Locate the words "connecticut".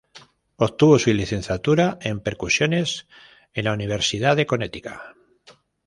4.47-4.97